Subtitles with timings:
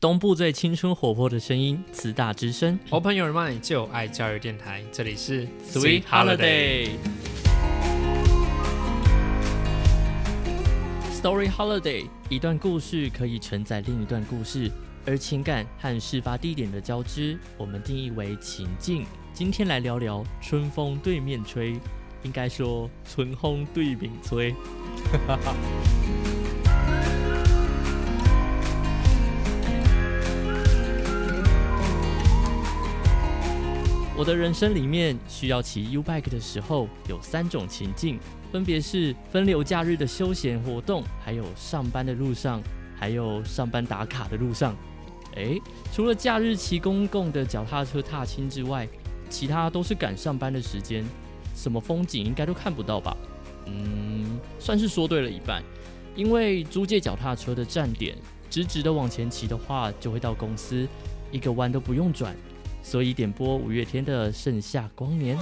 [0.00, 2.78] 东部最青春活泼的声音，慈大之声。
[2.90, 6.90] Open Your Mind 就爱教育电台，这里是 Sweet Holiday。
[11.20, 14.70] Story Holiday，一段故事可以承载另一段故事，
[15.04, 19.04] 而情感和事发地点的交织，我们定义为情境。
[19.32, 21.72] 今天来聊聊春风对面吹，
[22.22, 24.54] 应该说春风对面吹。
[34.18, 38.18] 我的人生里面需要骑 U bike 的时候，有三种情境，
[38.50, 42.60] 分别是分流假日的休闲活动，还有上班的路上，
[42.96, 44.74] 还有上班打卡的路上。
[45.36, 48.88] 诶，除了假日骑公共的脚踏车踏青之外，
[49.30, 51.04] 其他都是赶上班的时间，
[51.54, 53.16] 什么风景应该都看不到吧？
[53.66, 55.62] 嗯，算是说对了一半，
[56.16, 58.18] 因为租借脚踏车的站点，
[58.50, 60.88] 直直的往前骑的话，就会到公司，
[61.30, 62.34] 一个弯都不用转。
[62.88, 65.36] 所以点播五月天的《盛夏光年》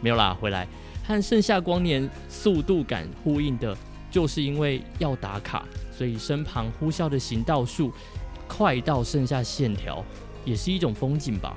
[0.00, 0.68] 没有啦，回来
[1.04, 3.76] 和《盛夏光年》速度感呼应的，
[4.08, 7.90] 就是因为要打卡，所以身旁呼啸的行道树
[8.46, 10.00] 快到剩下线条，
[10.44, 11.56] 也是一种风景吧。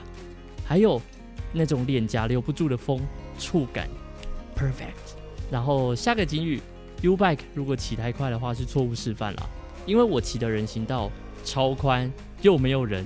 [0.66, 1.00] 还有
[1.54, 3.00] 那种脸颊留不住的风，
[3.38, 3.88] 触感
[4.58, 5.14] perfect。
[5.52, 6.60] 然后下个警语
[7.04, 9.44] ，U bike 如果骑太快的话是错误示范啦，
[9.86, 11.12] 因为我骑的人行道
[11.46, 13.06] 超宽，又没有人。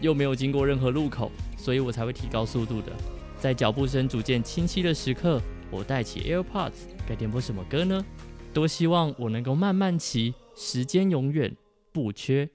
[0.00, 2.92] 又没有经过任何路口，所以我才会提高速度的。
[3.38, 6.72] 在脚步声逐渐清晰的时刻，我戴起 AirPods，
[7.08, 8.04] 该点播什么歌呢？
[8.52, 11.56] 多希望我能够慢慢骑，时间永远
[11.92, 12.50] 不缺。